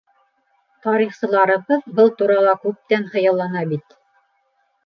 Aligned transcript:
Тарихсыларыбыҙ 0.85 1.83
был 1.99 2.11
турала 2.21 2.57
күптән 2.65 3.07
хыяллана 3.13 3.67
бит. 3.75 3.99